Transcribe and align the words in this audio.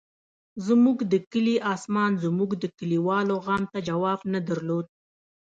زموږ 0.67 0.97
د 1.11 1.13
کلي 1.31 1.55
اسمان 1.73 2.11
زموږ 2.25 2.49
د 2.63 2.65
کلیوالو 2.79 3.35
غم 3.45 3.63
ته 3.73 3.79
جواب 3.89 4.19
نه 4.33 4.39
درلود. 4.47 4.85